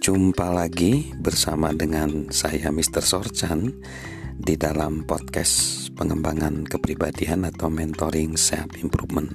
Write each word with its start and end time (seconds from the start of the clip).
Jumpa 0.00 0.48
lagi 0.48 1.12
bersama 1.20 1.76
dengan 1.76 2.32
saya 2.32 2.72
Mr. 2.72 3.04
Sorchan 3.04 3.68
di 4.32 4.56
dalam 4.56 5.04
podcast 5.04 5.92
pengembangan 5.92 6.64
kepribadian 6.64 7.44
atau 7.44 7.68
mentoring 7.68 8.32
self 8.32 8.80
improvement. 8.80 9.28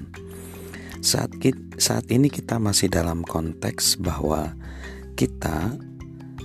Saat 0.98 1.38
saat 1.78 2.10
ini 2.10 2.26
kita 2.26 2.58
masih 2.58 2.90
dalam 2.90 3.22
konteks 3.22 4.02
bahwa 4.02 4.58
kita 5.14 5.78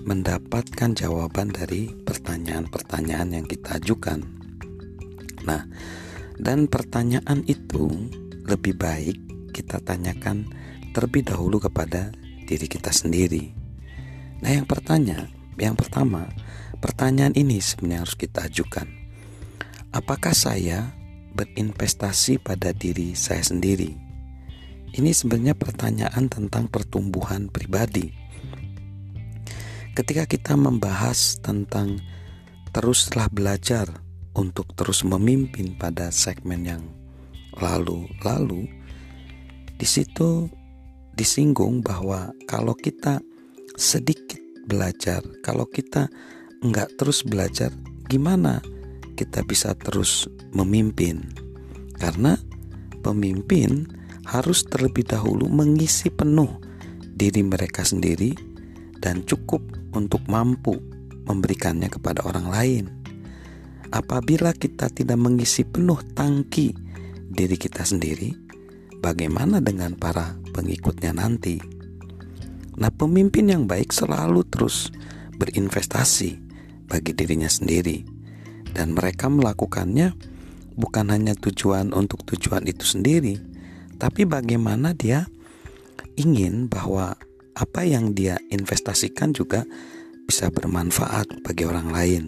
mendapatkan 0.06 0.94
jawaban 0.94 1.50
dari 1.50 1.90
pertanyaan-pertanyaan 1.90 3.42
yang 3.42 3.50
kita 3.50 3.82
ajukan. 3.82 4.22
Nah, 5.50 5.66
dan 6.38 6.70
pertanyaan 6.70 7.42
itu 7.50 7.90
lebih 8.46 8.78
baik 8.78 9.18
kita 9.50 9.82
tanyakan 9.82 10.46
terlebih 10.94 11.26
dahulu 11.26 11.58
kepada 11.58 12.14
diri 12.46 12.70
kita 12.70 12.94
sendiri. 12.94 13.61
Nah, 14.42 14.50
yang 14.50 14.66
pertanyaan, 14.66 15.30
yang 15.62 15.78
pertama, 15.78 16.26
pertanyaan 16.82 17.38
ini 17.38 17.62
sebenarnya 17.62 18.10
harus 18.10 18.18
kita 18.18 18.50
ajukan. 18.50 18.90
Apakah 19.94 20.34
saya 20.34 20.98
berinvestasi 21.38 22.42
pada 22.42 22.74
diri 22.74 23.14
saya 23.14 23.46
sendiri? 23.46 23.94
Ini 24.92 25.12
sebenarnya 25.14 25.56
pertanyaan 25.56 26.28
tentang 26.28 26.68
pertumbuhan 26.68 27.48
pribadi. 27.48 28.12
Ketika 29.94 30.26
kita 30.26 30.58
membahas 30.58 31.38
tentang 31.40 32.02
teruslah 32.74 33.30
belajar 33.30 33.88
untuk 34.34 34.74
terus 34.74 35.06
memimpin 35.06 35.78
pada 35.78 36.10
segmen 36.10 36.66
yang 36.66 36.84
lalu-lalu, 37.60 38.68
di 39.78 39.88
situ 39.88 40.50
disinggung 41.14 41.84
bahwa 41.86 42.34
kalau 42.48 42.74
kita 42.74 43.22
sedikit 43.78 44.40
belajar, 44.68 45.24
kalau 45.44 45.68
kita 45.68 46.08
nggak 46.62 47.00
terus 47.00 47.24
belajar, 47.26 47.74
gimana 48.08 48.62
kita 49.16 49.44
bisa 49.46 49.76
terus 49.76 50.28
memimpin? 50.54 51.22
Karena 51.98 52.38
pemimpin 53.06 53.86
harus 54.26 54.64
terlebih 54.66 55.06
dahulu 55.06 55.50
mengisi 55.50 56.10
penuh 56.14 56.50
diri 57.18 57.42
mereka 57.46 57.86
sendiri 57.86 58.34
dan 59.02 59.26
cukup 59.26 59.62
untuk 59.98 60.22
mampu 60.30 60.78
memberikannya 61.26 61.90
kepada 61.90 62.26
orang 62.26 62.48
lain. 62.50 62.86
Apabila 63.92 64.56
kita 64.56 64.88
tidak 64.88 65.20
mengisi 65.20 65.68
penuh 65.68 66.00
tangki 66.16 66.72
diri 67.28 67.60
kita 67.60 67.84
sendiri, 67.84 68.32
bagaimana 69.04 69.60
dengan 69.60 70.00
para 70.00 70.40
pengikutnya 70.56 71.12
nanti? 71.12 71.81
Nah, 72.80 72.92
pemimpin 72.92 73.52
yang 73.52 73.64
baik 73.68 73.92
selalu 73.92 74.48
terus 74.48 74.92
berinvestasi 75.36 76.40
bagi 76.88 77.12
dirinya 77.12 77.52
sendiri, 77.52 78.04
dan 78.72 78.96
mereka 78.96 79.28
melakukannya 79.28 80.16
bukan 80.80 81.12
hanya 81.12 81.36
tujuan 81.36 81.92
untuk 81.92 82.24
tujuan 82.28 82.68
itu 82.68 82.84
sendiri, 82.88 83.40
tapi 84.00 84.24
bagaimana 84.24 84.96
dia 84.96 85.28
ingin 86.16 86.72
bahwa 86.72 87.16
apa 87.56 87.82
yang 87.84 88.16
dia 88.16 88.40
investasikan 88.48 89.36
juga 89.36 89.68
bisa 90.24 90.48
bermanfaat 90.48 91.44
bagi 91.44 91.68
orang 91.68 91.92
lain. 91.92 92.24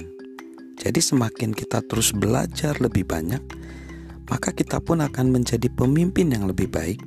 Jadi, 0.75 0.99
semakin 0.99 1.55
kita 1.55 1.79
terus 1.87 2.11
belajar 2.11 2.75
lebih 2.83 3.07
banyak 3.07 3.63
maka 4.33 4.55
kita 4.55 4.79
pun 4.79 5.03
akan 5.03 5.35
menjadi 5.35 5.67
pemimpin 5.69 6.31
yang 6.31 6.47
lebih 6.47 6.71
baik, 6.71 6.99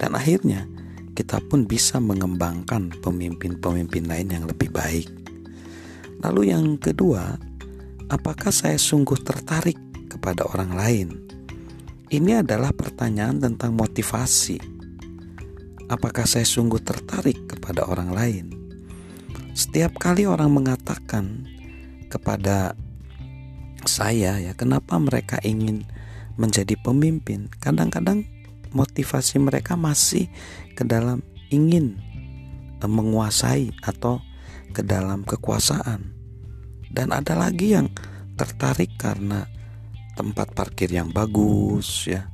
dan 0.00 0.16
akhirnya 0.16 0.64
kita 1.14 1.38
pun 1.46 1.64
bisa 1.64 2.02
mengembangkan 2.02 2.90
pemimpin-pemimpin 2.98 4.04
lain 4.10 4.28
yang 4.34 4.44
lebih 4.50 4.74
baik. 4.74 5.06
Lalu, 6.26 6.50
yang 6.50 6.74
kedua, 6.76 7.38
apakah 8.10 8.50
saya 8.50 8.74
sungguh 8.74 9.16
tertarik 9.22 9.78
kepada 10.10 10.42
orang 10.50 10.74
lain? 10.74 11.08
Ini 12.10 12.42
adalah 12.42 12.74
pertanyaan 12.74 13.38
tentang 13.38 13.78
motivasi. 13.78 14.58
Apakah 15.86 16.26
saya 16.26 16.42
sungguh 16.42 16.82
tertarik 16.82 17.46
kepada 17.46 17.86
orang 17.86 18.10
lain? 18.10 18.46
Setiap 19.54 19.94
kali 20.02 20.26
orang 20.26 20.50
mengatakan 20.50 21.46
kepada 22.10 22.74
saya, 23.86 24.42
ya, 24.42 24.52
kenapa 24.58 24.98
mereka 24.98 25.38
ingin 25.46 25.86
menjadi 26.34 26.74
pemimpin, 26.82 27.46
kadang-kadang 27.62 28.26
motivasi 28.74 29.40
mereka 29.40 29.78
masih 29.78 30.28
ke 30.74 30.82
dalam 30.82 31.22
ingin 31.48 31.96
eh, 32.82 32.90
menguasai 32.90 33.72
atau 33.86 34.20
ke 34.74 34.82
dalam 34.82 35.22
kekuasaan. 35.22 36.12
Dan 36.90 37.10
ada 37.14 37.38
lagi 37.38 37.74
yang 37.74 37.90
tertarik 38.34 38.98
karena 38.98 39.46
tempat 40.18 40.54
parkir 40.54 40.90
yang 40.90 41.10
bagus 41.14 42.10
ya. 42.10 42.30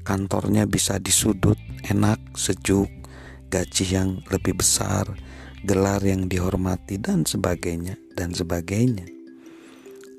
Kantornya 0.00 0.64
bisa 0.64 0.96
di 0.96 1.12
sudut 1.12 1.60
enak, 1.84 2.32
sejuk, 2.32 2.88
gaji 3.52 3.84
yang 3.92 4.10
lebih 4.32 4.56
besar, 4.56 5.04
gelar 5.64 6.00
yang 6.00 6.28
dihormati 6.28 6.96
dan 6.96 7.28
sebagainya 7.28 8.00
dan 8.16 8.32
sebagainya. 8.32 9.04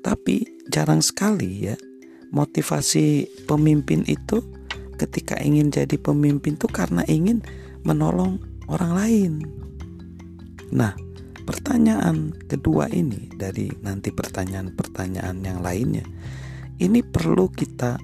Tapi 0.02 0.66
jarang 0.70 1.02
sekali 1.02 1.66
ya 1.66 1.74
motivasi 2.32 3.28
pemimpin 3.44 4.02
itu 4.08 4.42
ketika 5.02 5.34
ingin 5.42 5.74
jadi 5.74 5.98
pemimpin 5.98 6.54
itu 6.54 6.70
karena 6.70 7.02
ingin 7.10 7.42
menolong 7.82 8.38
orang 8.70 8.92
lain. 8.94 9.32
Nah, 10.70 10.94
pertanyaan 11.42 12.30
kedua 12.46 12.86
ini 12.94 13.26
dari 13.34 13.66
nanti 13.82 14.14
pertanyaan-pertanyaan 14.14 15.42
yang 15.42 15.58
lainnya 15.58 16.06
ini 16.78 17.02
perlu 17.02 17.50
kita 17.50 17.98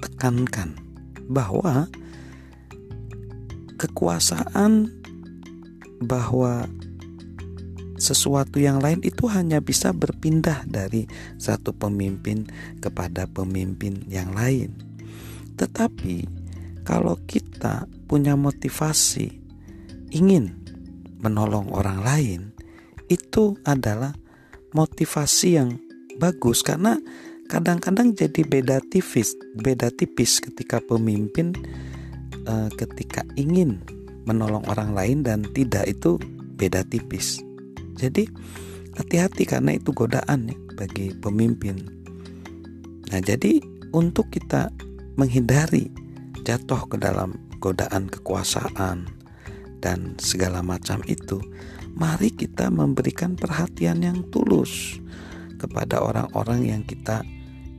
tekankan 0.00 0.76
bahwa 1.28 1.88
kekuasaan 3.80 4.88
bahwa 6.04 6.68
sesuatu 7.96 8.60
yang 8.60 8.82
lain 8.84 9.00
itu 9.00 9.24
hanya 9.30 9.64
bisa 9.64 9.94
berpindah 9.94 10.68
dari 10.68 11.08
satu 11.40 11.72
pemimpin 11.72 12.44
kepada 12.84 13.24
pemimpin 13.24 14.04
yang 14.10 14.34
lain. 14.36 14.93
Tetapi 15.56 16.26
kalau 16.84 17.16
kita 17.24 17.88
punya 18.10 18.36
motivasi 18.36 19.30
ingin 20.12 20.52
menolong 21.22 21.72
orang 21.72 21.98
lain, 22.04 22.40
itu 23.08 23.56
adalah 23.64 24.12
motivasi 24.76 25.48
yang 25.56 25.80
bagus 26.18 26.62
karena 26.62 26.98
kadang-kadang 27.48 28.12
jadi 28.14 28.42
beda 28.44 28.78
tipis, 28.90 29.36
beda 29.60 29.92
tipis 29.94 30.40
ketika 30.40 30.80
pemimpin 30.82 31.54
uh, 32.48 32.68
ketika 32.74 33.22
ingin 33.36 33.80
menolong 34.24 34.64
orang 34.68 34.96
lain 34.96 35.18
dan 35.22 35.44
tidak 35.52 35.84
itu 35.88 36.16
beda 36.56 36.84
tipis. 36.88 37.40
Jadi 37.94 38.26
hati-hati 38.96 39.44
karena 39.44 39.76
itu 39.76 39.92
godaan 39.92 40.50
ya 40.50 40.56
bagi 40.74 41.14
pemimpin. 41.22 41.78
Nah, 43.12 43.20
jadi 43.22 43.62
untuk 43.94 44.26
kita 44.34 44.74
menghindari 45.14 45.90
jatuh 46.42 46.90
ke 46.90 46.96
dalam 46.98 47.38
godaan 47.62 48.10
kekuasaan 48.10 49.08
dan 49.84 50.16
segala 50.16 50.64
macam 50.64 51.04
itu, 51.04 51.44
mari 51.92 52.32
kita 52.32 52.72
memberikan 52.72 53.36
perhatian 53.36 54.00
yang 54.00 54.24
tulus 54.32 54.96
kepada 55.60 56.00
orang-orang 56.00 56.72
yang 56.72 56.82
kita 56.88 57.20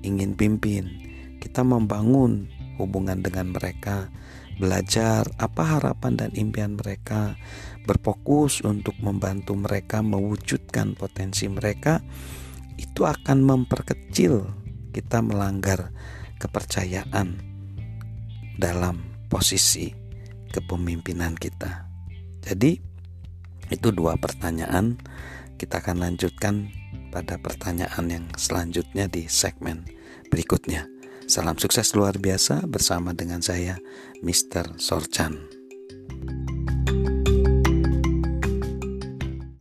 ingin 0.06 0.38
pimpin. 0.38 0.86
Kita 1.42 1.66
membangun 1.66 2.46
hubungan 2.78 3.22
dengan 3.26 3.54
mereka 3.54 4.10
belajar 4.56 5.28
apa 5.36 5.78
harapan 5.78 6.14
dan 6.16 6.32
impian 6.38 6.80
mereka, 6.80 7.36
berfokus 7.84 8.64
untuk 8.64 8.96
membantu 9.02 9.58
mereka 9.58 10.00
mewujudkan 10.00 10.96
potensi 10.96 11.50
mereka, 11.52 12.00
itu 12.78 13.04
akan 13.04 13.44
memperkecil 13.44 14.46
kita 14.96 15.20
melanggar 15.20 15.92
kepercayaan 16.40 17.40
dalam 18.56 19.28
posisi 19.28 19.92
kepemimpinan 20.52 21.36
kita. 21.36 21.88
Jadi, 22.46 22.80
itu 23.74 23.90
dua 23.92 24.16
pertanyaan. 24.16 25.00
Kita 25.56 25.80
akan 25.80 26.04
lanjutkan 26.04 26.68
pada 27.16 27.40
pertanyaan 27.40 28.06
yang 28.12 28.26
selanjutnya 28.36 29.08
di 29.08 29.32
segmen 29.32 29.88
berikutnya. 30.28 30.88
Salam 31.26 31.58
sukses 31.58 31.96
luar 31.96 32.20
biasa 32.20 32.68
bersama 32.68 33.16
dengan 33.16 33.40
saya, 33.42 33.80
Mr. 34.22 34.78
Sorchan. 34.78 35.55